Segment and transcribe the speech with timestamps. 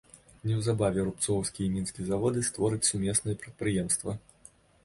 [0.51, 4.21] Неўзабаве рубцоўскі і мінскі заводы створаць сумеснае прадпрыемства.